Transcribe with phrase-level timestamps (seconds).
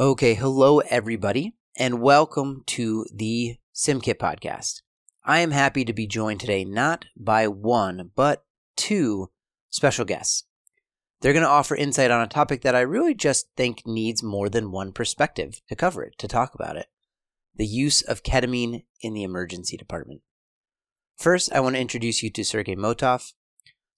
[0.00, 4.80] Okay, hello everybody, and welcome to the SimKit podcast.
[5.26, 8.42] I am happy to be joined today not by one, but
[8.78, 9.28] two
[9.68, 10.44] special guests.
[11.20, 14.48] They're going to offer insight on a topic that I really just think needs more
[14.48, 16.86] than one perspective to cover it, to talk about it
[17.56, 20.22] the use of ketamine in the emergency department.
[21.18, 23.34] First, I want to introduce you to Sergey Motov.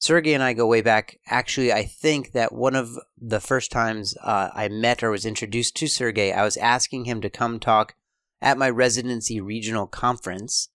[0.02, 1.20] Sergey and I go way back.
[1.28, 5.76] Actually, I think that one of the first times uh, I met or was introduced
[5.76, 7.94] to Sergey, I was asking him to come talk
[8.40, 10.70] at my residency regional conference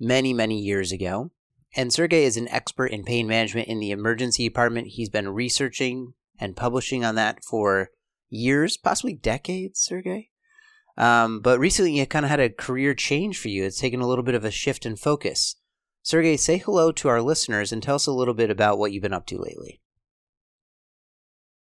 [0.00, 1.32] many, many years ago.
[1.76, 4.86] And Sergey is an expert in pain management in the emergency department.
[4.86, 7.90] He's been researching and publishing on that for
[8.30, 10.30] years, possibly decades, Sergey.
[10.96, 13.64] Um, but recently, you kind of had a career change for you.
[13.64, 15.56] It's taken a little bit of a shift in focus.
[16.04, 19.04] Sergey, say hello to our listeners and tell us a little bit about what you've
[19.04, 19.80] been up to lately.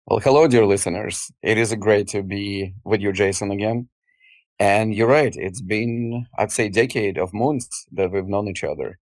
[0.07, 1.33] Well, hello, dear listeners.
[1.43, 3.89] It is great to be with you, Jason, again.
[4.61, 5.35] And you're right.
[5.35, 9.01] It's been, I'd say, a decade of months that we've known each other.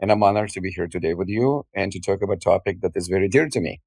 [0.00, 2.80] And I'm honored to be here today with you and to talk about a topic
[2.80, 3.82] that is very dear to me,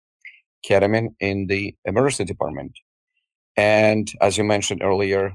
[0.64, 2.74] ketamine in the emergency department.
[3.58, 5.34] And as you mentioned earlier,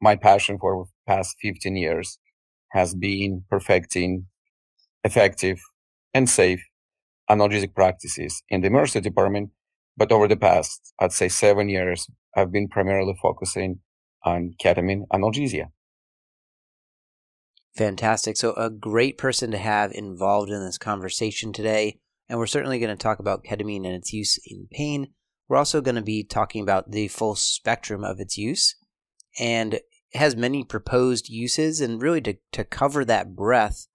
[0.00, 2.18] my passion for past 15 years
[2.70, 4.26] has been perfecting
[5.04, 5.60] effective
[6.14, 6.62] and safe
[7.30, 9.50] analgesic practices in the emergency department.
[9.96, 13.80] But over the past, I'd say seven years, I've been primarily focusing
[14.24, 15.66] on ketamine analgesia.
[17.76, 18.36] Fantastic.
[18.36, 21.98] So, a great person to have involved in this conversation today.
[22.28, 25.08] And we're certainly going to talk about ketamine and its use in pain.
[25.48, 28.76] We're also going to be talking about the full spectrum of its use.
[29.38, 29.80] And
[30.14, 31.80] has many proposed uses.
[31.80, 33.86] And really, to, to cover that breadth,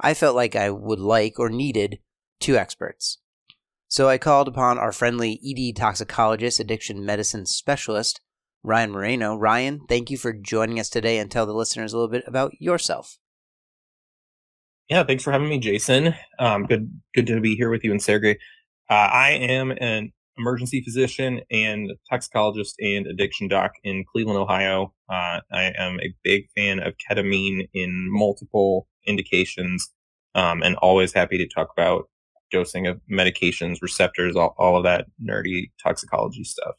[0.00, 1.98] I felt like I would like or needed
[2.40, 3.18] two experts.
[3.88, 8.20] So I called upon our friendly ED toxicologist, addiction medicine specialist,
[8.62, 9.36] Ryan Marino.
[9.36, 12.52] Ryan, thank you for joining us today and tell the listeners a little bit about
[12.58, 13.18] yourself.
[14.88, 16.14] Yeah, thanks for having me, Jason.
[16.38, 18.38] Um, good, good to be here with you and Sergey.
[18.90, 24.92] Uh, I am an emergency physician and toxicologist and addiction doc in Cleveland, Ohio.
[25.08, 29.90] Uh, I am a big fan of ketamine in multiple indications,
[30.34, 32.08] um, and always happy to talk about
[32.50, 36.76] dosing of medications, receptors, all, all of that nerdy toxicology stuff.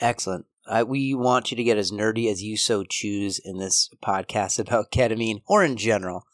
[0.00, 0.46] Excellent.
[0.66, 4.58] Uh, we want you to get as nerdy as you so choose in this podcast
[4.58, 6.24] about ketamine or in general.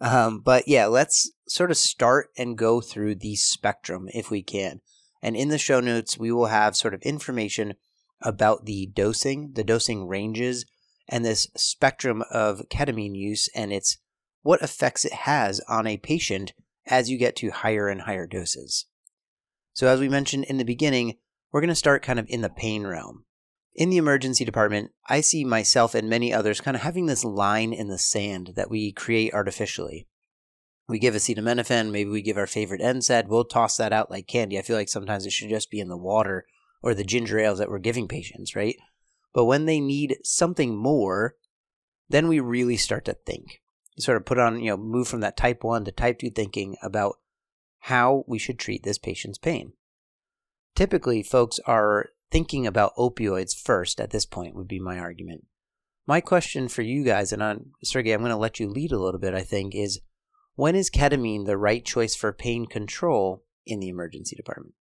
[0.00, 4.80] Um, but yeah, let's sort of start and go through the spectrum if we can.
[5.24, 7.76] And in the show notes, we will have sort of information
[8.20, 10.66] about the dosing, the dosing ranges,
[11.08, 13.96] and this spectrum of ketamine use and its
[14.42, 16.52] what effects it has on a patient
[16.86, 18.84] as you get to higher and higher doses.
[19.72, 21.16] So, as we mentioned in the beginning,
[21.50, 23.24] we're going to start kind of in the pain realm.
[23.74, 27.72] In the emergency department, I see myself and many others kind of having this line
[27.72, 30.06] in the sand that we create artificially.
[30.88, 34.58] We give acetaminophen, maybe we give our favorite NSAID, we'll toss that out like candy.
[34.58, 36.46] I feel like sometimes it should just be in the water
[36.82, 38.76] or the ginger ales that we're giving patients, right?
[39.32, 41.36] But when they need something more,
[42.10, 43.62] then we really start to think
[43.98, 46.76] sort of put on, you know, move from that type 1 to type 2 thinking
[46.82, 47.16] about
[47.80, 49.72] how we should treat this patient's pain.
[50.74, 55.46] Typically, folks are thinking about opioids first at this point, would be my argument.
[56.06, 59.20] My question for you guys, and Sergey, I'm going to let you lead a little
[59.20, 60.00] bit, I think, is
[60.56, 64.74] when is ketamine the right choice for pain control in the emergency department?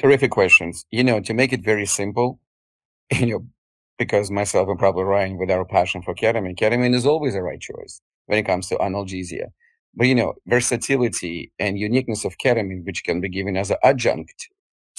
[0.00, 0.84] Terrific questions.
[0.90, 2.40] You know, to make it very simple,
[3.10, 3.46] you know,
[3.98, 7.60] because myself and probably Ryan, with our passion for ketamine, ketamine is always the right
[7.60, 9.46] choice when it comes to analgesia.
[9.94, 14.48] But you know, versatility and uniqueness of ketamine, which can be given as an adjunct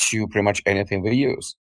[0.10, 1.56] to pretty much anything we use,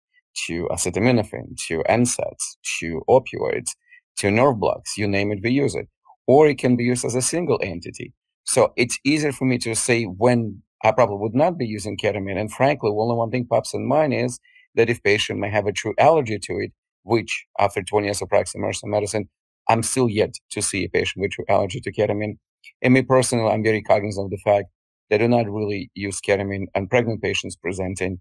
[0.46, 3.72] to acetaminophen, to NSAIDs, to opioids,
[4.18, 5.88] to nerve blocks, you name it, we use it.
[6.26, 8.14] Or it can be used as a single entity.
[8.46, 12.38] So it's easier for me to say when I probably would not be using ketamine.
[12.38, 14.38] And frankly, only one thing pops in mind is
[14.74, 16.72] that if patient may have a true allergy to it,
[17.02, 19.28] which after 20 years of practice emergency medicine,
[19.68, 22.38] I'm still yet to see a patient with true allergy to ketamine.
[22.82, 24.68] And me personally, I'm very cognizant of the fact
[25.10, 28.20] that I do not really use ketamine on pregnant patients presenting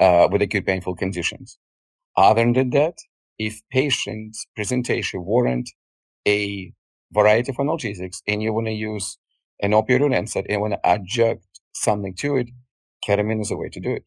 [0.00, 1.58] uh, with acute painful conditions.
[2.16, 2.94] Other than that,
[3.38, 5.70] if patient's presentation warrant
[6.26, 6.72] a
[7.12, 9.18] variety of analgesics and you want to use
[9.60, 12.50] an opioid or NSAID and want to adjunct something to it,
[13.06, 14.04] ketamine is a way to do it.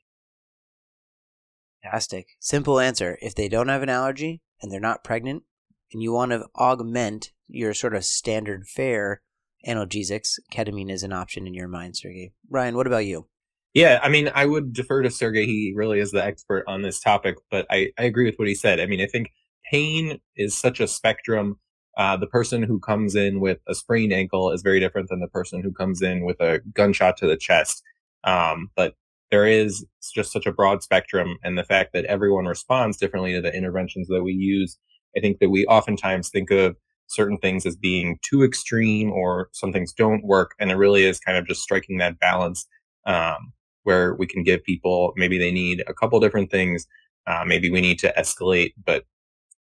[1.83, 2.27] Fantastic.
[2.39, 3.17] Simple answer.
[3.21, 5.43] If they don't have an allergy and they're not pregnant,
[5.91, 9.21] and you want to augment your sort of standard fare
[9.67, 12.31] analgesics, ketamine is an option in your mind, Sergey.
[12.49, 13.27] Ryan, what about you?
[13.73, 15.45] Yeah, I mean, I would defer to Sergey.
[15.45, 18.55] He really is the expert on this topic, but I, I agree with what he
[18.55, 18.79] said.
[18.79, 19.31] I mean, I think
[19.71, 21.59] pain is such a spectrum.
[21.99, 25.27] Uh, the person who comes in with a sprained ankle is very different than the
[25.27, 27.83] person who comes in with a gunshot to the chest.
[28.23, 28.93] Um, but
[29.31, 29.85] there is
[30.15, 34.07] just such a broad spectrum, and the fact that everyone responds differently to the interventions
[34.07, 34.77] that we use,
[35.15, 39.73] I think that we oftentimes think of certain things as being too extreme or some
[39.73, 42.65] things don't work, and it really is kind of just striking that balance
[43.07, 43.51] um,
[43.83, 46.87] where we can give people maybe they need a couple different things,
[47.27, 49.03] uh, maybe we need to escalate, but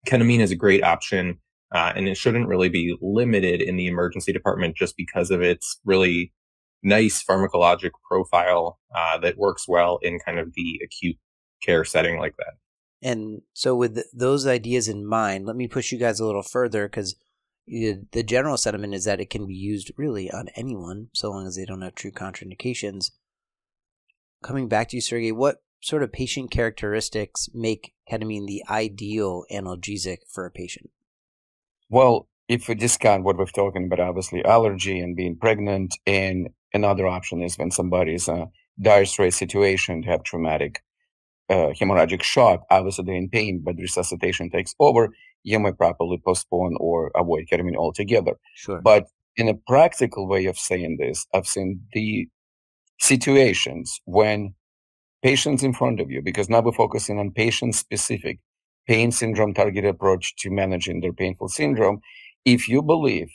[0.07, 1.39] ketamine is a great option.
[1.75, 5.81] Uh, and it shouldn't really be limited in the emergency department just because of its
[5.85, 6.33] really
[6.83, 11.17] nice pharmacologic profile uh, that works well in kind of the acute
[11.63, 12.55] care setting like that.
[13.03, 16.89] And so, with those ideas in mind, let me push you guys a little further
[16.89, 17.17] because
[17.67, 21.57] the general sentiment is that it can be used really on anyone so long as
[21.57, 23.11] they don't have true contraindications.
[24.43, 30.19] Coming back to you, Sergey, what sort of patient characteristics make ketamine the ideal analgesic
[30.33, 30.91] for a patient?
[31.89, 37.07] Well, if we discount what we've talking about, obviously allergy and being pregnant, and another
[37.07, 38.47] option is when somebody's in a
[38.81, 40.83] dire stress situation to have traumatic
[41.49, 45.11] uh, hemorrhagic shock, obviously they're in pain, but resuscitation takes over,
[45.43, 48.35] you may properly postpone or avoid ketamine altogether.
[48.55, 48.81] Sure.
[48.81, 49.07] But
[49.37, 52.29] in a practical way of saying this, I've seen the
[52.99, 54.55] situations when
[55.23, 58.39] patients in front of you, because now we're focusing on patient specific
[58.87, 62.01] pain syndrome targeted approach to managing their painful syndrome.
[62.45, 63.29] If you believe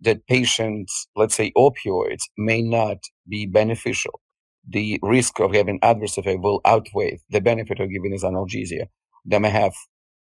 [0.00, 2.98] that patients, let's say opioids, may not
[3.28, 4.20] be beneficial,
[4.68, 8.86] the risk of having adverse effect will outweigh the benefit of giving this analgesia.
[9.24, 9.72] They may have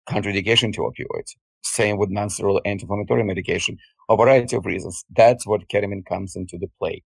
[0.10, 1.36] contraindication to opioids.
[1.63, 3.77] Same with non-steroidal anti-inflammatory medication,
[4.10, 5.06] a variety of reasons.
[5.15, 7.04] That's what ketamine comes into the play.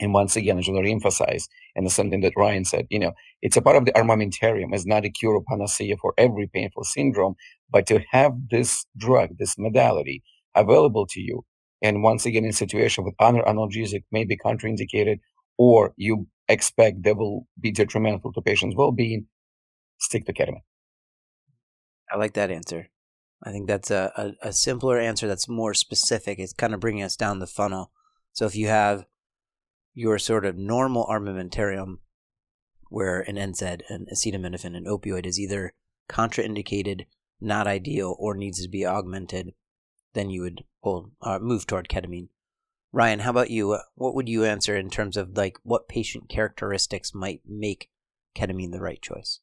[0.00, 3.12] And once again, I should re-emphasize, and it's something that Ryan said, you know,
[3.42, 4.74] it's a part of the armamentarium.
[4.74, 7.36] It's not a cure or panacea for every painful syndrome,
[7.70, 10.22] but to have this drug, this modality
[10.54, 11.44] available to you,
[11.80, 15.20] and once again, in situation with other analgesic may be contraindicated,
[15.58, 19.26] or you expect they will be detrimental to patients' well-being,
[19.98, 20.62] stick to ketamine.
[22.10, 22.88] I like that answer.
[23.42, 26.38] I think that's a, a, a simpler answer that's more specific.
[26.38, 27.92] It's kind of bringing us down the funnel.
[28.32, 29.04] So if you have
[29.94, 31.98] your sort of normal armamentarium,
[32.88, 35.72] where an NSAID, an acetaminophen, an opioid is either
[36.08, 37.06] contraindicated,
[37.40, 39.54] not ideal, or needs to be augmented,
[40.14, 40.64] then you would
[41.22, 42.28] uh, move toward ketamine.
[42.92, 43.78] Ryan, how about you?
[43.94, 47.88] What would you answer in terms of like what patient characteristics might make
[48.36, 49.40] ketamine the right choice?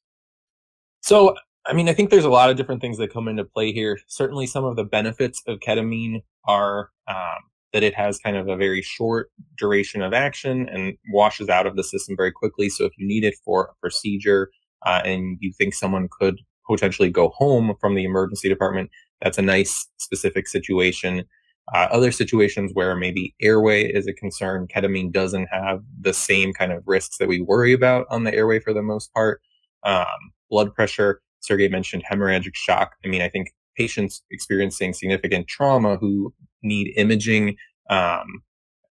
[1.02, 3.72] So I mean, I think there's a lot of different things that come into play
[3.72, 4.00] here.
[4.08, 8.56] Certainly, some of the benefits of ketamine are um, that it has kind of a
[8.56, 12.70] very short duration of action and washes out of the system very quickly.
[12.70, 14.50] So, if you need it for a procedure
[14.86, 18.90] uh, and you think someone could potentially go home from the emergency department,
[19.22, 21.26] that's a nice specific situation.
[21.74, 26.72] Uh, other situations where maybe airway is a concern, ketamine doesn't have the same kind
[26.72, 29.42] of risks that we worry about on the airway for the most part.
[29.84, 30.06] Um,
[30.50, 32.96] blood pressure Sergey mentioned hemorrhagic shock.
[33.04, 37.58] I mean, I think patients experiencing significant trauma who need imaging
[37.90, 38.44] um,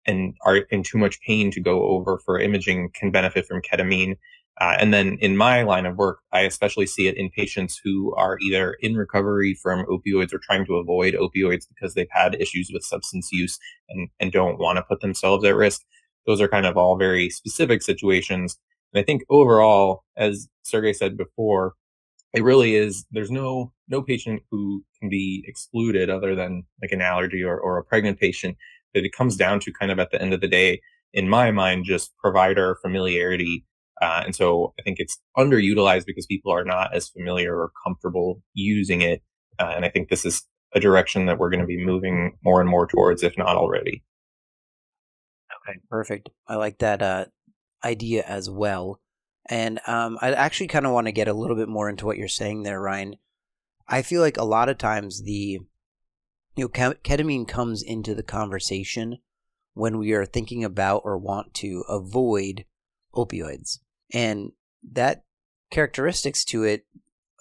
[0.06, 4.18] and are in too much pain to go over for imaging can benefit from ketamine.
[4.62, 8.16] Uh, and then in my line of work, I especially see it in patients who
[8.16, 12.70] are either in recovery from opioids or trying to avoid opioids because they've had issues
[12.72, 15.82] with substance use and, and don't want to put themselves at risk.
[16.26, 18.58] Those are kind of all very specific situations.
[18.94, 21.74] And I think overall, as Sergey said before,
[22.34, 27.02] it really is there's no no patient who can be excluded other than like an
[27.02, 28.58] allergy or, or a pregnant patient
[28.94, 30.82] that it comes down to kind of at the end of the day
[31.14, 33.66] in my mind just provider familiarity
[34.02, 38.42] uh, and so i think it's underutilized because people are not as familiar or comfortable
[38.54, 39.22] using it
[39.60, 42.60] uh, and i think this is a direction that we're going to be moving more
[42.60, 44.04] and more towards if not already
[45.68, 47.26] okay perfect i like that uh,
[47.84, 49.00] idea as well
[49.48, 52.18] and um, I actually kind of want to get a little bit more into what
[52.18, 53.16] you're saying there, Ryan.
[53.88, 55.60] I feel like a lot of times the
[56.56, 59.20] you know ketamine comes into the conversation
[59.74, 62.66] when we are thinking about or want to avoid
[63.14, 63.80] opioids,
[64.14, 64.52] and
[64.84, 65.24] that
[65.70, 66.86] characteristics to it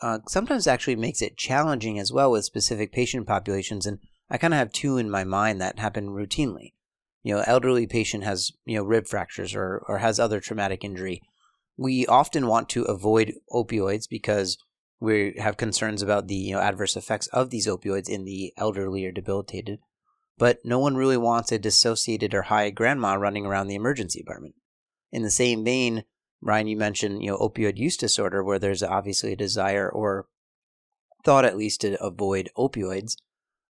[0.02, 3.86] uh, sometimes actually makes it challenging as well with specific patient populations.
[3.86, 6.72] And I kind of have two in my mind that happen routinely.
[7.22, 11.22] You know, elderly patient has you know rib fractures or or has other traumatic injury
[11.76, 14.58] we often want to avoid opioids because
[15.04, 19.04] we have concerns about the you know, adverse effects of these opioids in the elderly
[19.04, 19.78] or debilitated.
[20.36, 24.54] But no one really wants a dissociated or high grandma running around the emergency department.
[25.12, 26.04] In the same vein,
[26.40, 30.26] Ryan, you mentioned you know opioid use disorder, where there's obviously a desire or
[31.24, 33.16] thought at least to avoid opioids.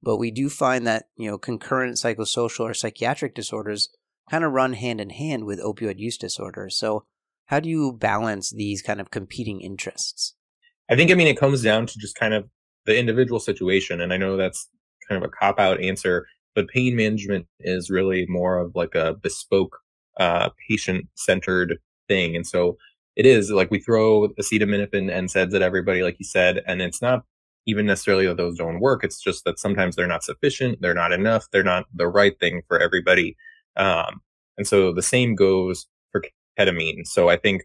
[0.04, 3.90] But we do find that, you know, concurrent psychosocial or psychiatric disorders
[4.30, 6.70] kind of run hand in hand with opioid use disorder.
[6.70, 7.06] So,
[7.46, 10.36] how do you balance these kind of competing interests?
[10.92, 12.48] I think, I mean, it comes down to just kind of
[12.86, 14.02] the individual situation.
[14.02, 14.68] And I know that's
[15.08, 19.14] kind of a cop out answer, but pain management is really more of like a
[19.14, 19.78] bespoke,
[20.20, 22.36] uh, patient centered thing.
[22.36, 22.78] And so
[23.16, 27.02] it is like we throw acetaminophen and NSAIDs at everybody, like you said, and it's
[27.02, 27.24] not
[27.68, 29.04] even necessarily that those don't work.
[29.04, 32.64] It's just that sometimes they're not sufficient, they're not enough, they're not the right thing
[32.68, 33.38] for everybody.
[33.78, 34.22] Um,
[34.58, 36.24] and so the same goes for
[36.60, 37.06] ketamine.
[37.06, 37.64] So I think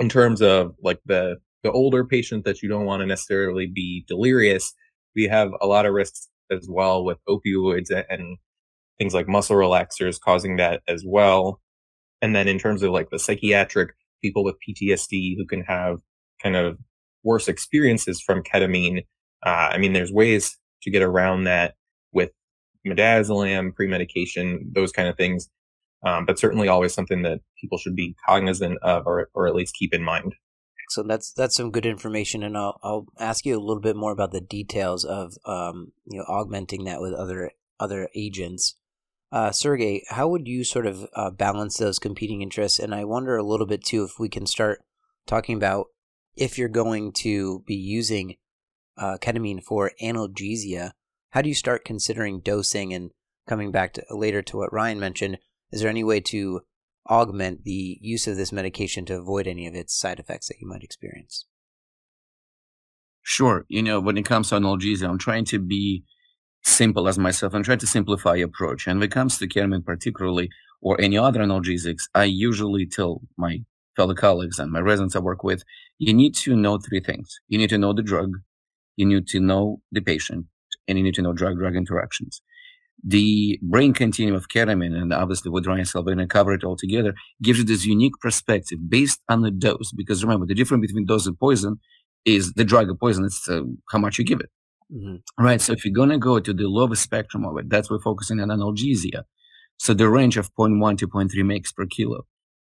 [0.00, 4.04] in terms of like the the older patient that you don't want to necessarily be
[4.06, 4.74] delirious,
[5.14, 8.38] we have a lot of risks as well with opioids and
[8.98, 11.60] things like muscle relaxers causing that as well.
[12.22, 15.98] And then in terms of like the psychiatric people with PTSD who can have
[16.42, 16.78] kind of
[17.22, 19.04] worse experiences from ketamine,
[19.44, 21.74] uh, I mean, there's ways to get around that
[22.12, 22.30] with
[22.86, 25.48] midazolam, pre-medication, those kind of things.
[26.04, 29.74] Um, but certainly always something that people should be cognizant of or, or at least
[29.74, 30.34] keep in mind.
[30.88, 34.12] So that's that's some good information, and I'll I'll ask you a little bit more
[34.12, 38.76] about the details of um, you know augmenting that with other other agents.
[39.32, 42.78] Uh, Sergey, how would you sort of uh, balance those competing interests?
[42.78, 44.82] And I wonder a little bit too if we can start
[45.26, 45.86] talking about
[46.36, 48.36] if you're going to be using
[48.96, 50.92] uh, ketamine for analgesia,
[51.30, 52.94] how do you start considering dosing?
[52.94, 53.10] And
[53.48, 55.38] coming back to, later to what Ryan mentioned,
[55.72, 56.60] is there any way to
[57.08, 60.68] augment the use of this medication to avoid any of its side effects that you
[60.68, 61.46] might experience?
[63.22, 63.64] Sure.
[63.68, 66.04] You know, when it comes to analgesia, I'm trying to be
[66.62, 68.86] simple as myself and try to simplify approach.
[68.86, 70.48] And when it comes to ketamine particularly,
[70.80, 73.60] or any other analgesics, I usually tell my
[73.96, 75.64] fellow colleagues and my residents I work with,
[75.98, 77.40] you need to know three things.
[77.48, 78.32] You need to know the drug,
[78.96, 80.46] you need to know the patient,
[80.86, 82.42] and you need to know drug-drug interactions
[83.06, 87.58] the brain continuum of ketamine, and obviously with Ryan Salvina cover it all together, gives
[87.60, 89.92] you this unique perspective based on the dose.
[89.92, 91.78] Because remember, the difference between dose and poison
[92.24, 94.50] is the drug of poison, it's uh, how much you give it.
[94.92, 95.44] Mm-hmm.
[95.44, 95.60] Right.
[95.60, 98.40] So if you're going to go to the lower spectrum of it, that's we're focusing
[98.40, 99.22] on analgesia.
[99.78, 102.26] So the range of 0.1 to 0.3 mg per kilo,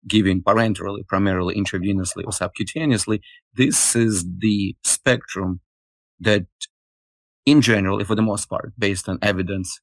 [0.08, 3.22] given parenterally, primarily intravenously or subcutaneously,
[3.56, 5.62] this is the spectrum
[6.20, 6.46] that
[7.46, 9.80] in general, for the most part, based on evidence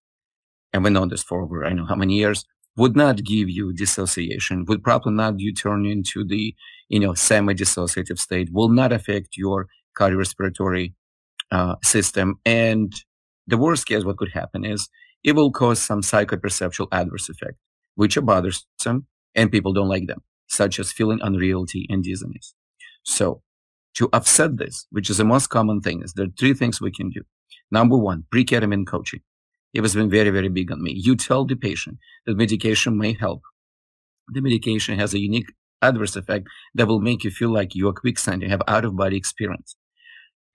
[0.75, 2.45] and we know this for over I know how many years,
[2.77, 6.55] would not give you dissociation, would probably not you turn into the,
[6.89, 10.93] you know, semi-dissociative state, will not affect your cardiorespiratory
[11.53, 12.41] uh, system.
[12.45, 12.93] And
[13.47, 14.89] the worst case, what could happen is
[15.23, 17.57] it will cause some psychoperceptual adverse effect,
[17.95, 22.55] which are bothersome and people don't like them, such as feeling unreality and dizziness.
[23.05, 23.43] So
[23.95, 26.91] to offset this, which is the most common thing, is there are three things we
[26.91, 27.23] can do.
[27.71, 29.21] Number one, pre-ketamine coaching.
[29.75, 30.93] It has been very, very big on me.
[30.97, 33.43] You tell the patient that medication may help.
[34.29, 35.53] The medication has a unique
[35.83, 38.97] adverse effect that will make you feel like you are quicksand, you have out of
[38.97, 39.77] body experience.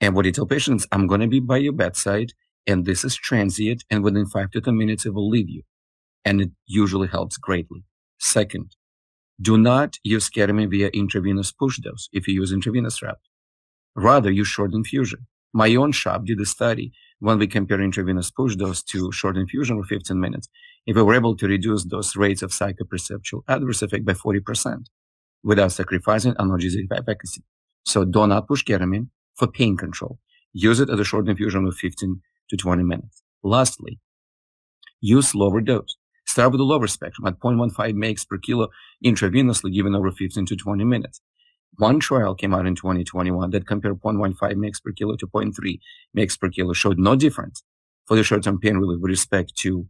[0.01, 2.31] And what you tell patients, I'm going to be by your bedside
[2.65, 5.63] and this is transient and within five to 10 minutes, it will leave you.
[6.23, 7.83] And it usually helps greatly.
[8.19, 8.75] Second,
[9.41, 13.17] do not use ketamine via intravenous push dose if you use intravenous route.
[13.95, 15.27] Rather, use short infusion.
[15.53, 19.81] My own shop did a study when we compare intravenous push dose to short infusion
[19.81, 20.47] for 15 minutes,
[20.85, 24.85] if we were able to reduce those rates of psychoperceptual adverse effect by 40%
[25.43, 27.43] without sacrificing analgesic efficacy.
[27.85, 30.19] So do not push ketamine for pain control.
[30.53, 33.23] Use it as a short infusion of 15 to 20 minutes.
[33.43, 33.99] Lastly,
[35.01, 35.95] use lower dose.
[36.25, 38.67] Start with the lower spectrum at 0.15 mg per kilo
[39.03, 41.21] intravenously given over 15 to 20 minutes.
[41.77, 45.79] One trial came out in 2021 that compared 0.15 mg per kilo to 0.3
[46.17, 47.63] mg per kilo, showed no difference
[48.05, 49.87] for the short-term pain relief with respect to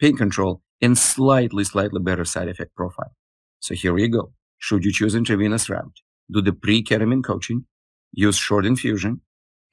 [0.00, 3.14] pain control and slightly, slightly better side effect profile.
[3.60, 4.32] So here you go.
[4.58, 6.00] Should you choose intravenous route,
[6.30, 7.66] do the pre-ketamine coaching,
[8.12, 9.20] use short infusion,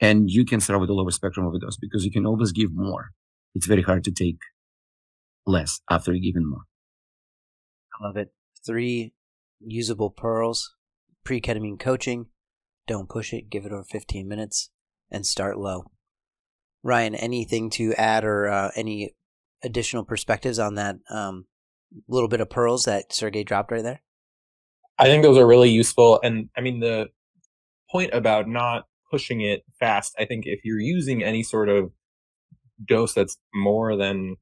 [0.00, 3.10] and you can start with a lower spectrum overdose because you can always give more.
[3.54, 4.38] It's very hard to take
[5.46, 6.62] less after giving more.
[8.00, 8.32] I love it.
[8.64, 9.14] Three
[9.60, 10.74] usable pearls
[11.24, 12.26] pre-ketamine coaching.
[12.86, 13.50] Don't push it.
[13.50, 14.70] Give it over 15 minutes
[15.10, 15.84] and start low.
[16.82, 19.14] Ryan, anything to add or uh, any
[19.62, 21.46] additional perspectives on that um,
[22.08, 24.02] little bit of pearls that Sergey dropped right there?
[24.98, 26.20] I think those are really useful.
[26.22, 27.08] And I mean, the
[27.90, 31.90] point about not pushing it fast, I think if you're using any sort of
[32.86, 34.36] dose that's more than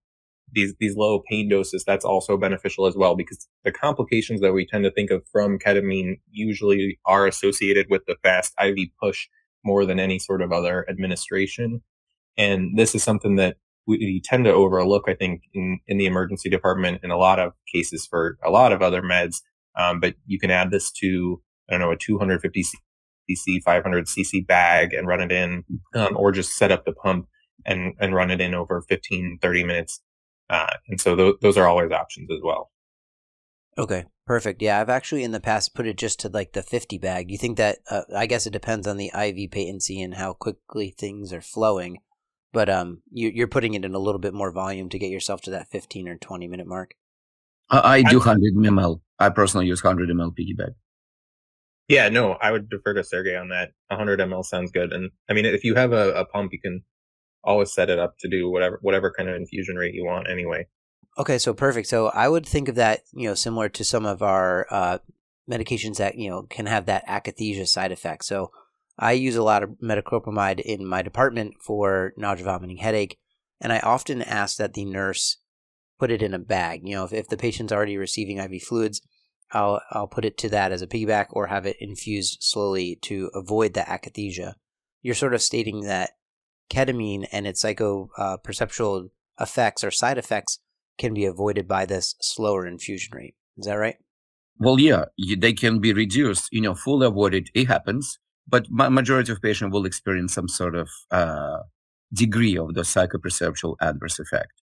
[0.52, 4.67] these these low pain doses, that's also beneficial as well because the complications that we
[4.67, 9.28] tend to think of from ketamine usually are associated with the fast IV push
[9.64, 11.83] more than any sort of other administration.
[12.37, 13.57] And this is something that
[13.88, 17.55] we tend to overlook, I think, in, in the emergency department in a lot of
[17.73, 19.40] cases for a lot of other meds.
[19.76, 22.64] Um, but you can add this to, I don't know, a 250
[23.31, 25.64] cc, 500 cc bag and run it in,
[25.95, 27.28] um, or just set up the pump
[27.64, 30.02] and, and run it in over 15, 30 minutes.
[30.50, 32.71] Uh, and so th- those are always options as well.
[33.76, 34.61] Okay, perfect.
[34.61, 37.31] Yeah, I've actually in the past put it just to like the 50 bag.
[37.31, 40.90] You think that, uh, I guess it depends on the IV patency and how quickly
[40.90, 41.99] things are flowing
[42.52, 45.43] but um, you, you're putting it in a little bit more volume to get yourself
[45.43, 46.95] to that 15 or 20 minute mark.
[47.71, 49.00] I, I do 100 ml.
[49.19, 50.73] I personally use 100 ml piggy bag.
[51.88, 53.73] Yeah, no, I would defer to Sergey on that.
[53.88, 54.93] 100 ml sounds good.
[54.93, 56.83] And I mean, if you have a, a pump, you can
[57.45, 60.66] always set it up to do whatever whatever kind of infusion rate you want anyway.
[61.18, 61.88] Okay, so perfect.
[61.88, 64.99] So I would think of that, you know, similar to some of our uh,
[65.50, 68.25] medications that you know can have that akathisia side effect.
[68.25, 68.50] So
[68.99, 73.18] I use a lot of metoclopramide in my department for nausea, vomiting, headache,
[73.61, 75.38] and I often ask that the nurse
[75.99, 76.83] put it in a bag.
[76.85, 79.00] You know, if, if the patient's already receiving IV fluids,
[79.52, 83.30] I'll I'll put it to that as a piggyback or have it infused slowly to
[83.35, 84.54] avoid the akathisia.
[85.02, 86.11] You're sort of stating that
[86.71, 90.59] ketamine and its psychoperceptual uh, effects or side effects
[90.99, 93.35] can be avoided by this slower infusion rate.
[93.57, 93.97] Is that right?
[94.59, 95.05] Well, yeah,
[95.39, 96.49] they can be reduced.
[96.51, 97.49] You know, fully avoided.
[97.55, 101.59] It happens but majority of patients will experience some sort of uh,
[102.13, 104.63] degree of the psychoperceptual adverse effect.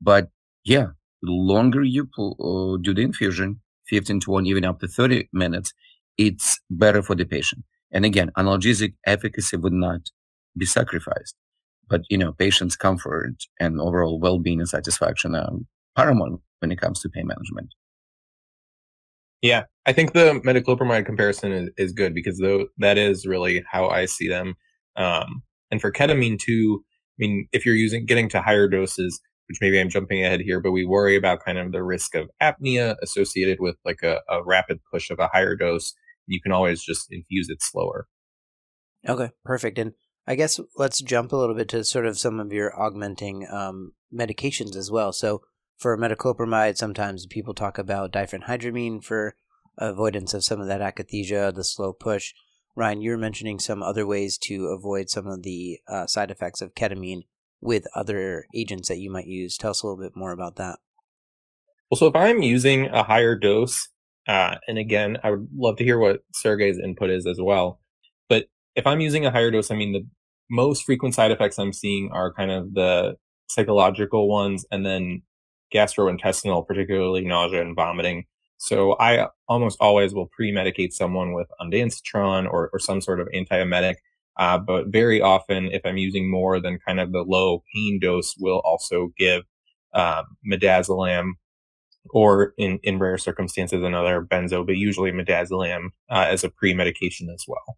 [0.00, 0.30] But
[0.64, 0.88] yeah,
[1.22, 5.28] the longer you pull, uh, do the infusion, 15 to 1, even up to 30
[5.32, 5.72] minutes,
[6.18, 7.64] it's better for the patient.
[7.92, 10.00] And again, analgesic efficacy would not
[10.58, 11.36] be sacrificed.
[11.88, 15.50] But, you know, patient's comfort and overall well-being and satisfaction are
[15.96, 17.74] paramount when it comes to pain management.
[19.42, 23.88] Yeah, I think the metoclopramide comparison is, is good because though that is really how
[23.88, 24.54] I see them.
[24.96, 29.58] Um, and for ketamine too, I mean, if you're using getting to higher doses, which
[29.60, 32.96] maybe I'm jumping ahead here, but we worry about kind of the risk of apnea
[33.02, 35.92] associated with like a, a rapid push of a higher dose.
[36.26, 38.06] You can always just infuse it slower.
[39.08, 39.78] Okay, perfect.
[39.78, 39.92] And
[40.26, 43.92] I guess let's jump a little bit to sort of some of your augmenting um,
[44.12, 45.12] medications as well.
[45.12, 45.42] So
[45.76, 49.36] for metoclopramide, sometimes people talk about diphenhydramine for
[49.78, 52.32] avoidance of some of that akathisia, the slow push.
[52.76, 56.74] Ryan, you're mentioning some other ways to avoid some of the uh, side effects of
[56.74, 57.22] ketamine
[57.60, 59.56] with other agents that you might use.
[59.56, 60.78] Tell us a little bit more about that.
[61.90, 63.88] Well, so if I'm using a higher dose,
[64.26, 67.80] uh, and again, I would love to hear what Sergey's input is as well.
[68.74, 70.06] If I'm using a higher dose, I mean, the
[70.50, 73.16] most frequent side effects I'm seeing are kind of the
[73.48, 75.22] psychological ones and then
[75.74, 78.24] gastrointestinal, particularly nausea and vomiting.
[78.58, 83.96] So I almost always will pre-medicate someone with ondansetron or, or some sort of antiemetic.
[84.38, 88.34] Uh, but very often, if I'm using more than kind of the low pain dose,
[88.38, 89.42] we'll also give
[89.94, 91.32] um, midazolam
[92.10, 97.44] or in, in rare circumstances another benzo, but usually midazolam uh, as a pre-medication as
[97.46, 97.76] well.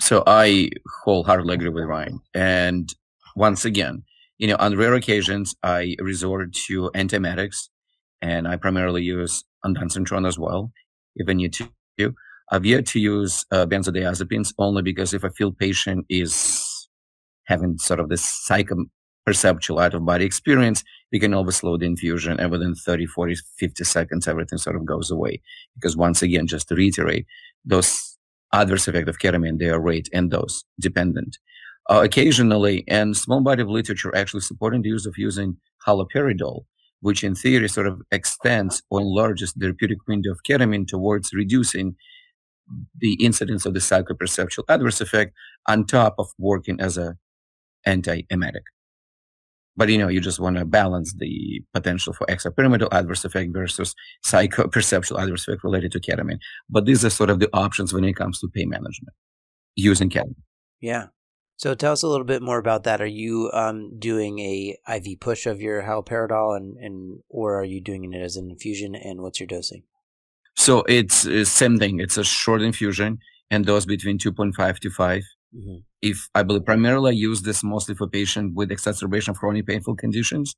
[0.00, 0.70] So I
[1.04, 2.20] wholeheartedly agree with Ryan.
[2.34, 2.92] And
[3.36, 4.02] once again,
[4.38, 7.68] you know, on rare occasions, I resort to antiemetics,
[8.20, 10.72] and I primarily use ondansetron as well,
[11.16, 12.14] if I need to.
[12.50, 16.88] I've yet to use uh, benzodiazepines only because if I feel patient is
[17.44, 22.38] having sort of this psychoperceptual out of body experience, we can always slow the infusion
[22.40, 25.40] and within 30, 40, 50 seconds, everything sort of goes away.
[25.74, 27.26] Because once again, just to reiterate,
[27.64, 28.03] those
[28.54, 31.38] adverse effect of ketamine, they are rate and dose dependent.
[31.90, 36.64] Uh, occasionally, and small body of literature actually supporting the use of using haloperidol,
[37.00, 41.94] which in theory sort of extends or enlarges the therapeutic window of ketamine towards reducing
[42.98, 45.34] the incidence of the psychoperceptual adverse effect
[45.68, 47.16] on top of working as a
[47.86, 48.64] antiemetic.
[49.76, 53.94] But you know, you just want to balance the potential for extrapyramidal adverse effect versus
[54.24, 56.38] psychoperceptual adverse effect related to ketamine.
[56.70, 59.14] But these are sort of the options when it comes to pain management
[59.74, 60.36] using ketamine.
[60.80, 61.06] Yeah.
[61.56, 63.00] So tell us a little bit more about that.
[63.00, 67.80] Are you um, doing a IV push of your haloperidol, and, and or are you
[67.80, 68.94] doing it as an infusion?
[68.94, 69.84] And what's your dosing?
[70.56, 72.00] So it's, it's same thing.
[72.00, 73.18] It's a short infusion
[73.50, 75.22] and dose between 2.5 to 5.
[75.56, 75.76] Mm-hmm.
[76.04, 79.96] If I believe primarily I use this mostly for patients with exacerbation of chronic painful
[79.96, 80.54] conditions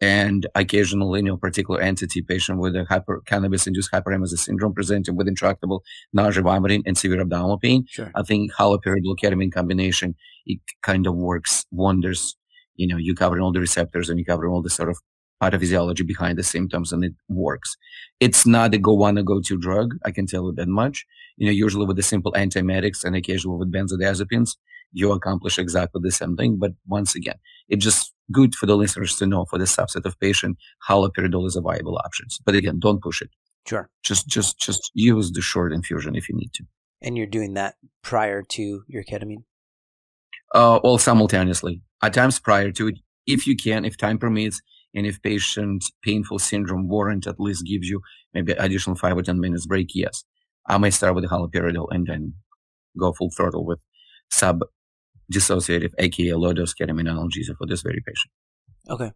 [0.00, 5.14] and occasionally, you know, particular entity patient with a hyper cannabis induced hyperemesis syndrome presenting
[5.14, 7.84] with intractable nausea, vomiting, and severe abdominal pain.
[7.88, 8.10] Sure.
[8.16, 12.34] I think haloperidol ketamine combination, it kind of works wonders.
[12.74, 14.98] You know, you cover all the receptors and you cover all the sort of
[15.40, 17.76] pathophysiology behind the symptoms and it works.
[18.18, 19.94] It's not a go one or go to drug.
[20.04, 21.06] I can tell you that much.
[21.36, 24.56] You know, usually with the simple antiemetics and occasionally with benzodiazepines,
[24.92, 26.58] you accomplish exactly the same thing.
[26.58, 27.36] But once again,
[27.68, 31.56] it's just good for the listeners to know for the subset of patient, haloperidol is
[31.56, 32.26] a viable option.
[32.44, 33.30] But again, don't push it.
[33.66, 33.88] Sure.
[34.02, 36.64] Just, just, just use the short infusion if you need to.
[37.02, 39.44] And you're doing that prior to your ketamine?
[40.54, 41.82] Uh, all simultaneously.
[42.02, 44.60] At times prior to it, if you can, if time permits,
[44.94, 48.00] and if patient painful syndrome warrant at least gives you
[48.34, 50.24] maybe additional five or 10 minutes break, yes.
[50.66, 52.34] I may start with the haloperidol and then
[52.98, 53.78] go full throttle with
[54.30, 54.60] sub
[55.32, 58.30] dissociative, aka low dose ketamine analgesia for this very patient.
[58.88, 59.12] Okay.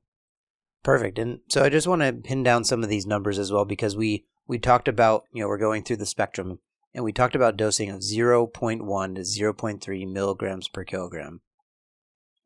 [0.82, 1.18] Perfect.
[1.18, 3.96] And so I just want to pin down some of these numbers as well because
[3.96, 6.58] we we talked about, you know, we're going through the spectrum
[6.94, 11.40] and we talked about dosing of 0.1 to 0.3 milligrams per kilogram.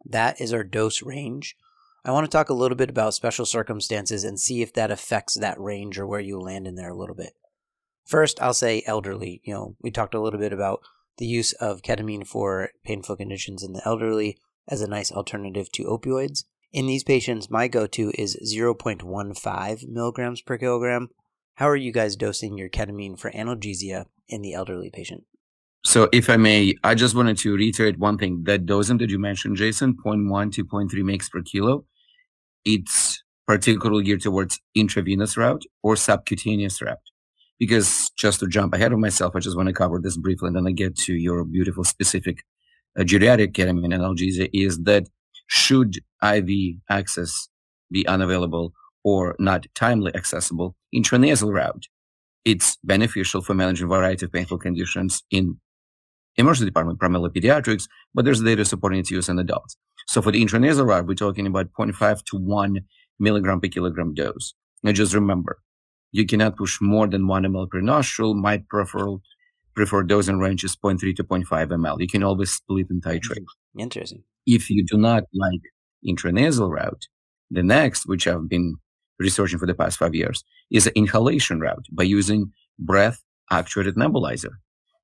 [0.05, 1.57] That is our dose range.
[2.05, 5.35] I want to talk a little bit about special circumstances and see if that affects
[5.35, 7.35] that range or where you land in there a little bit.
[8.07, 9.43] First, I'll say elderly.
[9.45, 10.81] You know, we talked a little bit about
[11.19, 15.85] the use of ketamine for painful conditions in the elderly as a nice alternative to
[15.85, 16.45] opioids.
[16.73, 21.09] In these patients, my go to is 0.15 milligrams per kilogram.
[21.55, 25.25] How are you guys dosing your ketamine for analgesia in the elderly patient?
[25.85, 28.43] So, if I may, I just wanted to reiterate one thing.
[28.45, 31.85] That dosing that you mentioned, Jason, 0.1 to 0.3 mg per kilo,
[32.65, 36.99] it's particularly geared towards intravenous route or subcutaneous route.
[37.59, 40.57] Because just to jump ahead of myself, I just want to cover this briefly and
[40.57, 42.45] then I get to your beautiful specific
[42.99, 45.09] uh, geriatric ketamine analgesia is that
[45.49, 47.49] should IV access
[47.91, 48.73] be unavailable
[49.05, 51.87] or not timely accessible, intranasal route,
[52.45, 55.59] it's beneficial for managing a variety of painful conditions in
[56.37, 59.77] emergency department, primarily pediatrics, but there's data supporting its use in adults.
[60.07, 62.79] So for the intranasal route, we're talking about 0.5 to 1
[63.19, 64.55] milligram per kilogram dose.
[64.83, 65.59] Now just remember,
[66.13, 68.35] you cannot push more than 1 ml per nostril.
[68.35, 69.21] My preferred
[69.75, 72.01] preferred dosing range is 0.3 to 0.5 ml.
[72.01, 73.45] You can always split and titrate.
[73.79, 74.25] Interesting.
[74.47, 75.61] If you do not like
[76.07, 77.07] intranasal route,
[77.51, 78.77] the next, which I've been
[79.19, 84.51] researching for the past five years, is an inhalation route by using breath actuated nebulizer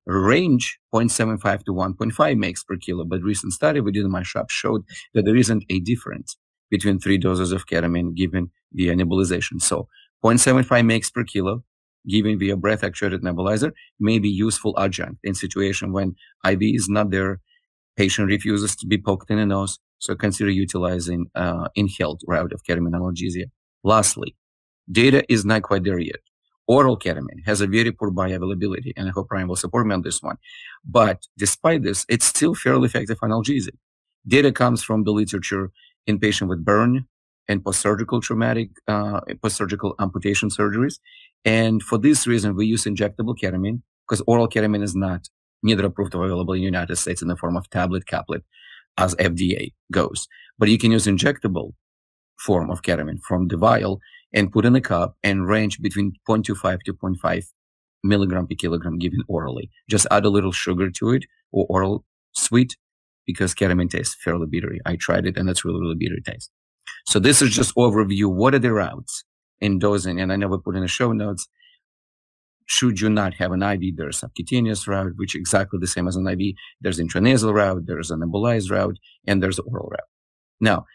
[0.05, 4.49] range 0.75 to 1.5 mg per kilo, but recent study we did in my shop
[4.49, 6.37] showed that there isn't a difference
[6.69, 9.61] between three doses of ketamine given via nebulization.
[9.61, 9.87] So
[10.23, 11.63] 0.75 mg per kilo
[12.07, 17.09] given via breath actuated nebulizer may be useful adjunct in situation when IV is not
[17.09, 17.39] there,
[17.97, 22.63] patient refuses to be poked in the nose, so consider utilizing uh, inhaled route of
[22.63, 23.45] ketamine analgesia.
[23.83, 24.35] Lastly,
[24.91, 26.19] data is not quite there yet
[26.67, 30.01] oral ketamine has a very poor bioavailability, and I hope Ryan will support me on
[30.01, 30.37] this one.
[30.83, 33.77] But despite this, it's still fairly effective analgesic.
[34.27, 35.71] Data comes from the literature
[36.07, 37.05] in patients with burn
[37.47, 40.99] and post-surgical traumatic, uh, post-surgical amputation surgeries.
[41.43, 45.29] And for this reason, we use injectable ketamine because oral ketamine is not
[45.63, 48.43] neither approved or available in the United States in the form of tablet caplet
[48.97, 50.27] as FDA goes.
[50.57, 51.73] But you can use injectable
[52.39, 53.99] form of ketamine from the vial
[54.33, 57.45] and put in a cup and range between 0.25 to 0.5
[58.03, 59.69] milligram per kilogram given orally.
[59.89, 62.75] Just add a little sugar to it or oral sweet
[63.25, 64.79] because ketamine tastes fairly bittery.
[64.85, 66.51] I tried it and it's really, really bitter taste.
[67.05, 68.25] So this is just overview.
[68.25, 69.23] What are the routes
[69.59, 70.19] in dosing?
[70.19, 71.47] And I never put in the show notes.
[72.67, 76.15] Should you not have an IV, there's a subcutaneous route, which exactly the same as
[76.15, 76.55] an IV.
[76.81, 80.09] There's intranasal route, there's an nebulized route, and there's the oral route.
[80.59, 80.85] Now,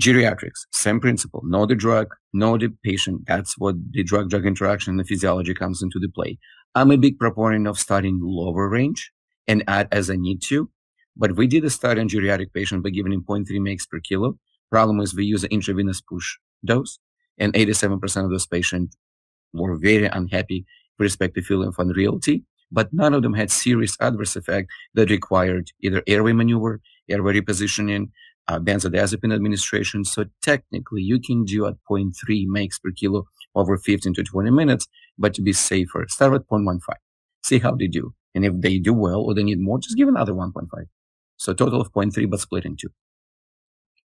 [0.00, 1.42] Geriatrics, same principle.
[1.44, 3.22] Know the drug, know the patient.
[3.26, 6.38] That's what the drug-drug interaction and the physiology comes into the play.
[6.74, 9.12] I'm a big proponent of starting lower range
[9.46, 10.70] and add as I need to.
[11.14, 14.38] But we did a study on geriatric patient by giving him 0.3 mg per kilo.
[14.72, 16.98] Problem is we use an intravenous push dose
[17.36, 18.96] and 87% of those patients
[19.52, 20.64] were very unhappy
[20.98, 25.10] with respect to feeling of unreality, but none of them had serious adverse effect that
[25.10, 26.80] required either airway maneuver,
[27.10, 28.10] airway repositioning,
[28.48, 30.06] uh, benzodiazepine administration.
[30.06, 32.12] So technically, you can do at 0.3
[32.46, 36.80] mg per kilo over 15 to 20 minutes, but to be safer, start at 0.15.
[37.44, 38.14] See how they do.
[38.34, 40.68] And if they do well or they need more, just give another 1.5.
[41.36, 42.88] So total of 0.3, but split in two.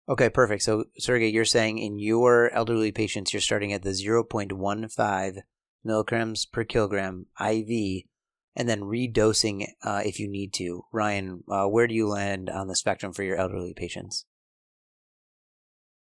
[0.08, 0.62] Okay, perfect.
[0.62, 5.38] So, Sergey, you're saying in your elderly patients, you're starting at the 0.15
[5.82, 8.04] milligrams per kilogram IV
[8.56, 10.84] and then redosing uh, if you need to.
[10.92, 14.26] Ryan, uh, where do you land on the spectrum for your elderly patients?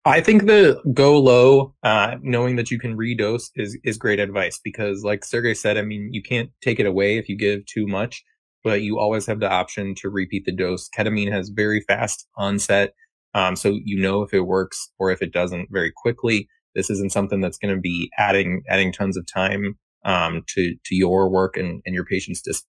[0.04, 4.58] I think the go low, uh, knowing that you can redose is, is great advice
[4.64, 7.86] because like Sergey said, I mean, you can't take it away if you give too
[7.86, 8.24] much,
[8.64, 10.88] but you always have the option to repeat the dose.
[10.88, 12.94] Ketamine has very fast onset.
[13.34, 16.48] Um, so you know if it works or if it doesn't very quickly.
[16.74, 20.94] this isn't something that's going to be adding adding tons of time um, to to
[20.94, 22.42] your work and, and your patients.
[22.42, 22.66] Just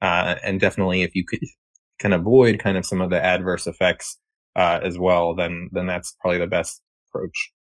[0.00, 1.40] uh, and definitely, if you could
[1.98, 4.18] can avoid kind of some of the adverse effects
[4.54, 7.52] uh, as well, then then that's probably the best approach.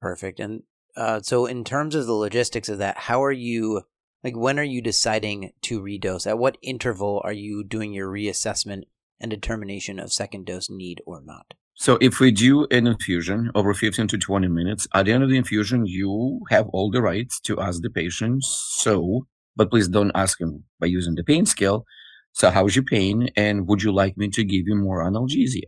[0.00, 0.40] Perfect.
[0.40, 0.62] And
[0.96, 3.82] uh, so, in terms of the logistics of that, how are you?
[4.24, 6.28] Like, when are you deciding to redose?
[6.28, 8.82] At what interval are you doing your reassessment
[9.22, 11.54] and determination of second dose need or not?
[11.74, 15.30] So if we do an infusion over 15 to 20 minutes, at the end of
[15.30, 18.44] the infusion, you have all the rights to ask the patient.
[18.44, 21.86] So, but please don't ask him by using the pain scale.
[22.32, 23.30] So how's your pain?
[23.36, 25.64] And would you like me to give you more analgesia?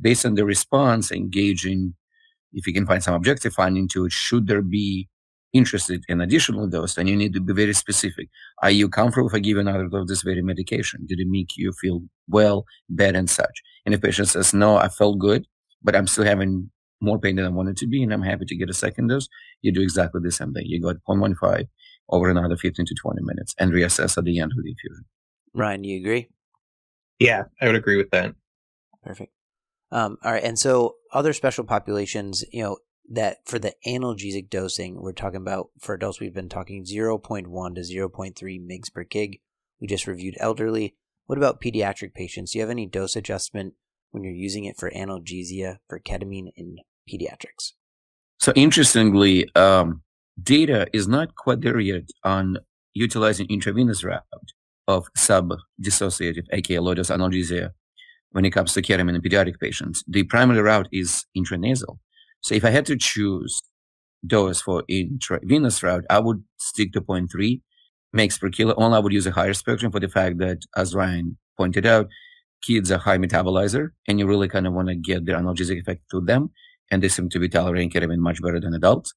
[0.00, 1.94] Based on the response, engaging,
[2.52, 5.08] if you can find some objective finding to it, should there be
[5.54, 8.28] interested in additional dose, then you need to be very specific.
[8.62, 11.06] Are you comfortable if I give another of this very medication?
[11.06, 13.62] Did it make you feel well, bad, and such?
[13.86, 15.46] And if patient says, no, I felt good,
[15.82, 18.56] but I'm still having more pain than I wanted to be, and I'm happy to
[18.56, 19.28] get a second dose,
[19.62, 20.64] you do exactly the same thing.
[20.66, 21.68] You go at 0.15
[22.10, 25.04] over another 15 to 20 minutes and reassess at the end of the infusion.
[25.54, 26.28] Ryan, you agree?
[27.18, 28.34] Yeah, I would agree with that.
[29.02, 29.32] Perfect.
[29.92, 32.78] Um, all right, and so other special populations, you know,
[33.10, 37.80] that for the analgesic dosing, we're talking about for adults, we've been talking 0.1 to
[37.80, 39.40] 0.3 mgs per kg.
[39.80, 40.96] We just reviewed elderly.
[41.26, 42.52] What about pediatric patients?
[42.52, 43.74] Do you have any dose adjustment
[44.10, 46.76] when you're using it for analgesia for ketamine in
[47.10, 47.72] pediatrics?
[48.38, 50.02] So interestingly, um,
[50.42, 52.58] data is not quite there yet on
[52.94, 54.22] utilizing intravenous route
[54.86, 57.70] of sub-dissociative, aka low dose analgesia,
[58.30, 60.04] when it comes to ketamine in pediatric patients.
[60.06, 61.98] The primary route is intranasal.
[62.44, 63.62] So if I had to choose
[64.26, 67.62] dose for intravenous route, I would stick to 0.3
[68.14, 68.74] mg per kilo.
[68.74, 72.08] Only I would use a higher spectrum for the fact that, as Ryan pointed out,
[72.62, 76.02] kids are high metabolizer, and you really kind of want to get the analgesic effect
[76.10, 76.50] to them,
[76.90, 79.14] and they seem to be tolerating ketamine much better than adults.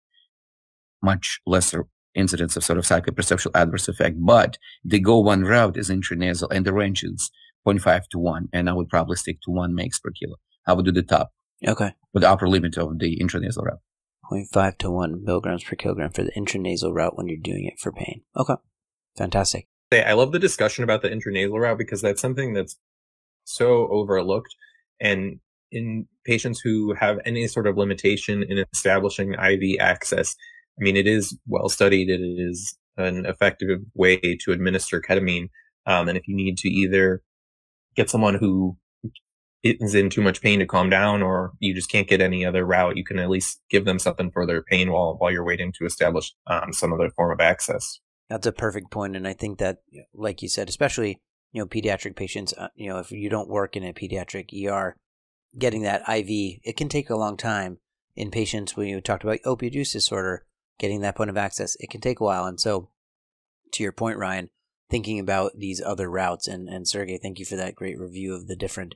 [1.04, 1.86] Much lesser
[2.16, 6.66] incidence of sort of psychoperceptual adverse effect, but the go one route is intranasal, and
[6.66, 7.30] the range is
[7.68, 10.38] 0.5 to 1, and I would probably stick to 1 mg per kilo.
[10.66, 11.34] I would do the top.
[11.68, 11.92] Okay.
[12.18, 13.78] With the upper limit of the intranasal route.
[14.32, 17.92] 0.5 to 1 milligrams per kilogram for the intranasal route when you're doing it for
[17.92, 18.24] pain.
[18.36, 18.56] Okay.
[19.16, 19.68] Fantastic.
[19.92, 22.76] I love the discussion about the intranasal route because that's something that's
[23.44, 24.56] so overlooked.
[25.00, 30.36] And in patients who have any sort of limitation in establishing IV access,
[30.80, 32.10] I mean, it is well studied.
[32.10, 35.50] It is an effective way to administer ketamine.
[35.86, 37.22] Um, and if you need to either
[37.96, 38.80] get someone who
[39.72, 42.66] is in too much pain to calm down or you just can't get any other
[42.66, 45.72] route, you can at least give them something for their pain while, while you're waiting
[45.74, 48.00] to establish um, some other form of access.
[48.30, 49.78] That's a perfect point, and I think that,
[50.14, 51.22] like you said, especially
[51.54, 54.98] you know pediatric patients, uh, you know, if you don't work in a pediatric ER,
[55.58, 56.28] getting that IV
[56.64, 57.80] it can take a long time.
[58.16, 60.46] In patients, when you talked about opioid use disorder,
[60.80, 62.46] getting that point of access, it can take a while.
[62.46, 62.90] And so,
[63.74, 64.50] to your point, Ryan,
[64.90, 68.48] thinking about these other routes, and and Sergey, thank you for that great review of
[68.48, 68.96] the different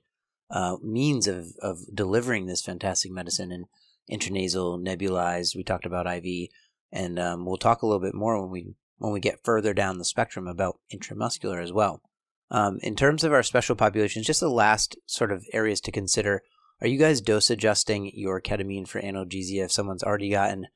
[0.52, 3.66] uh, means of, of delivering this fantastic medicine and
[4.12, 5.56] intranasal, nebulized.
[5.56, 6.50] We talked about IV,
[6.92, 9.98] and um, we'll talk a little bit more when we when we get further down
[9.98, 12.04] the spectrum about intramuscular as well.
[12.52, 16.44] Um, in terms of our special populations, just the last sort of areas to consider.
[16.82, 20.68] Are you guys dose adjusting your ketamine for analgesia if someone's already gotten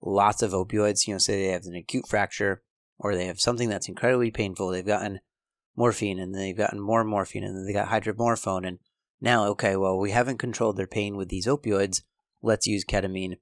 [0.00, 1.06] lots of opioids?
[1.06, 2.62] You know, say they have an acute fracture
[2.98, 4.68] or they have something that's incredibly painful.
[4.68, 5.20] They've gotten
[5.74, 8.78] morphine and they've gotten more morphine and then they got hydromorphone and
[9.22, 12.02] now, okay, well, we haven't controlled their pain with these opioids.
[12.42, 13.36] Let's use ketamine.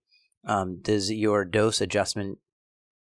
[0.46, 2.38] Um, does your dose adjustment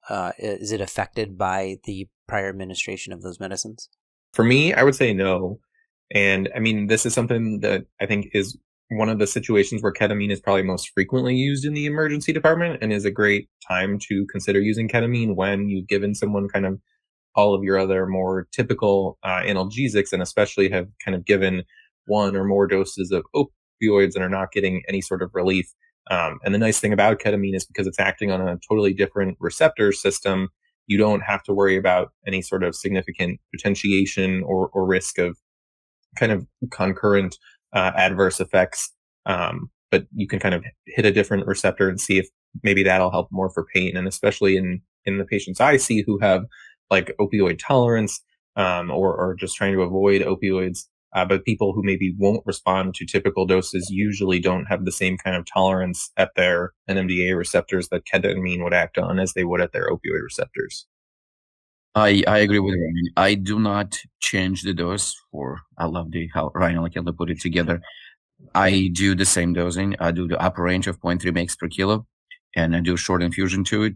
[0.10, 3.90] uh, is it affected by the prior administration of those medicines?
[4.34, 5.60] For me, I would say no.
[6.12, 8.58] And I mean, this is something that I think is
[8.90, 12.80] one of the situations where ketamine is probably most frequently used in the emergency department
[12.82, 16.80] and is a great time to consider using ketamine when you've given someone kind of
[17.36, 21.64] all of your other more typical uh, analgesics and especially have kind of given
[22.10, 25.74] one or more doses of opioids and are not getting any sort of relief.
[26.12, 29.38] Um, and the nice thing about ketamine is because it's acting on a totally different
[29.40, 30.50] receptor system,
[30.88, 35.38] you don't have to worry about any sort of significant potentiation or, or risk of
[36.18, 37.38] kind of concurrent
[37.74, 38.92] uh, adverse effects.
[39.26, 42.28] Um, but you can kind of hit a different receptor and see if
[42.64, 43.96] maybe that'll help more for pain.
[43.96, 46.46] And especially in, in the patients I see who have
[46.90, 48.22] like opioid tolerance,
[48.56, 52.94] um, or, or just trying to avoid opioids, uh, but people who maybe won't respond
[52.96, 57.90] to typical doses usually don't have the same kind of tolerance at their NMDA receptors
[57.90, 60.86] that ketamine would act on as they would at their opioid receptors.
[61.96, 63.14] I, I agree with Ryan.
[63.18, 67.42] I do not change the dose for, I love the how Ryan Lakella put it
[67.42, 67.82] together.
[68.54, 69.96] I do the same dosing.
[70.00, 72.06] I do the upper range of 0.3 mg per kilo.
[72.56, 73.96] and I do short infusion to it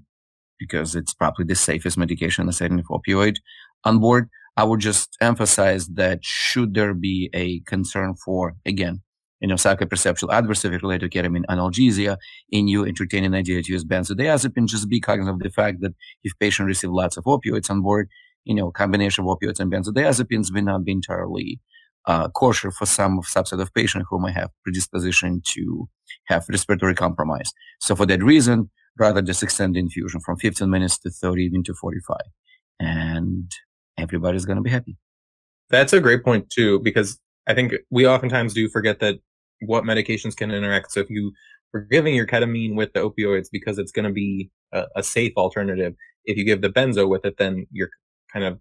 [0.60, 3.36] because it's probably the safest medication in the setting of opioid
[3.84, 4.30] on board.
[4.56, 9.02] I would just emphasize that should there be a concern for, again,
[9.40, 12.18] you know, psychoperceptual adverse event related to ketamine analgesia
[12.50, 16.32] in you entertaining idea to use benzodiazepine, just be cognizant of the fact that if
[16.40, 18.08] patient receive lots of opioids on board,
[18.46, 21.60] you know, combination of opioids and benzodiazepines may not be entirely
[22.06, 25.90] uh, kosher for some subset of patients who may have predisposition to
[26.26, 27.52] have respiratory compromise.
[27.80, 31.64] So for that reason, rather just extend the infusion from 15 minutes to 30, even
[31.64, 32.18] to 45.
[32.80, 33.52] And
[33.98, 34.98] everybody's going to be happy.
[35.70, 39.20] That's a great point too, because I think we oftentimes do forget that
[39.62, 40.92] what medications can interact.
[40.92, 41.32] So if you
[41.74, 45.34] are giving your ketamine with the opioids because it's going to be a, a, safe
[45.38, 47.90] alternative, if you give the benzo with it, then you're
[48.32, 48.60] kind of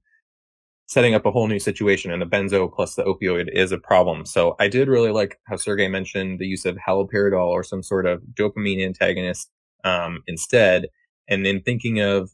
[0.87, 4.27] setting up a whole new situation and the benzo plus the opioid is a problem.
[4.27, 8.07] So I did really like how Sergey mentioned the use of haloperidol or some sort
[8.07, 9.51] of dopamine antagonist
[9.85, 10.89] um, instead.
[11.29, 12.31] And then thinking of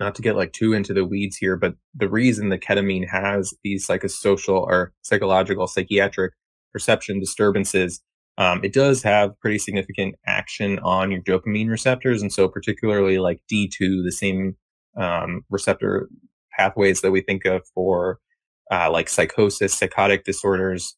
[0.00, 3.54] not to get like too into the weeds here, but the reason the ketamine has
[3.62, 6.32] these psychosocial or psychological psychiatric
[6.72, 8.00] perception disturbances,
[8.38, 12.22] um, it does have pretty significant action on your dopamine receptors.
[12.22, 14.56] And so particularly like D2, the same
[14.96, 16.08] um, receptor
[16.56, 18.18] pathways that we think of for
[18.70, 20.96] uh, like psychosis, psychotic disorders.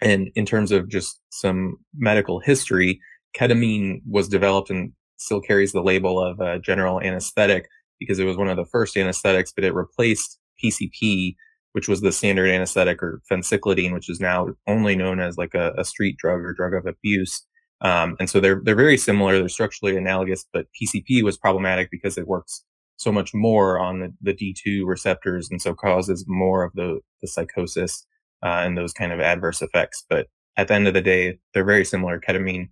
[0.00, 3.00] And in terms of just some medical history,
[3.38, 7.68] ketamine was developed and still carries the label of a general anesthetic
[8.02, 11.34] because it was one of the first anesthetics, but it replaced PCP
[11.72, 15.72] which was the standard anesthetic or phencyclidine, which is now only known as like a,
[15.76, 17.44] a street drug or drug of abuse.
[17.80, 19.38] Um, and so they're they're very similar.
[19.38, 22.64] They're structurally analogous, but PCP was problematic because it works
[22.96, 27.26] so much more on the, the D2 receptors and so causes more of the, the
[27.26, 28.06] psychosis
[28.44, 30.04] uh, and those kind of adverse effects.
[30.08, 32.20] But at the end of the day, they're very similar.
[32.20, 32.68] Ketamine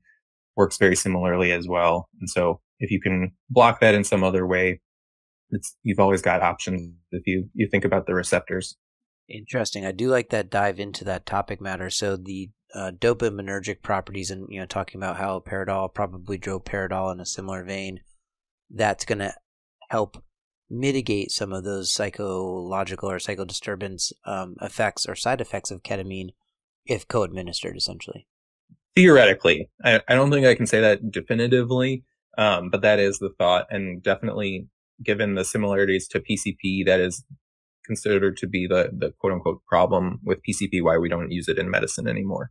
[0.57, 2.09] works very similarly as well.
[2.21, 4.81] And so if you can block that in some other way,
[5.51, 8.77] it's, you've always got options if you, you think about the receptors.
[9.29, 9.87] Interesting.
[9.87, 11.89] I do like that dive into that topic matter.
[11.91, 17.27] So the uh, dopaminergic properties, and you know, talking about haloperidol, probably droperidol in a
[17.27, 18.01] similar vein,
[18.71, 19.35] that's going to
[19.89, 20.23] help
[20.69, 26.31] mitigate some of those psychological or psychodisturbance um, effects or side effects of ketamine
[26.87, 28.27] if co-administered, essentially.
[28.95, 32.05] Theoretically, I, I don't think I can say that definitively,
[32.39, 34.69] um, but that is the thought, and definitely
[35.03, 37.25] given the similarities to PCP, that is
[37.85, 41.59] considered to be the, the quote unquote problem with PCP, why we don't use it
[41.59, 42.51] in medicine anymore.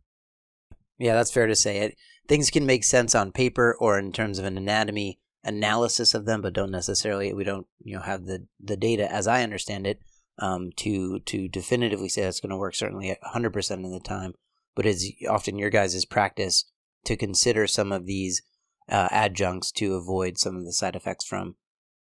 [0.98, 1.78] Yeah, that's fair to say.
[1.78, 1.96] It
[2.28, 6.42] things can make sense on paper or in terms of an anatomy analysis of them,
[6.42, 10.00] but don't necessarily we don't you know have the the data as I understand it
[10.38, 12.74] um, to to definitively say that's going to work.
[12.74, 14.34] Certainly, hundred percent of the time,
[14.74, 16.70] but it's often your guys' practice
[17.04, 18.42] to consider some of these
[18.90, 21.56] uh, adjuncts to avoid some of the side effects from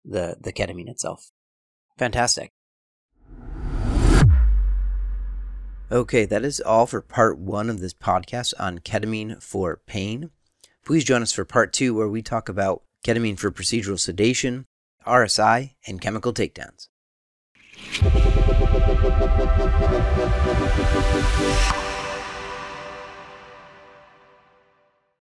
[0.08, 1.30] the the ketamine itself.
[1.98, 2.50] Fantastic.
[5.90, 10.30] Okay, that is all for part one of this podcast on ketamine for pain.
[10.84, 14.66] Please join us for part two, where we talk about ketamine for procedural sedation,
[15.06, 16.88] RSI, and chemical takedowns.